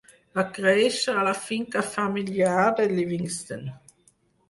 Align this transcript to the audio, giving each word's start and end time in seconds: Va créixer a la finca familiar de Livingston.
Va 0.37 0.45
créixer 0.55 1.15
a 1.23 1.27
la 1.27 1.35
finca 1.43 1.85
familiar 1.91 2.67
de 2.83 2.91
Livingston. 2.97 3.67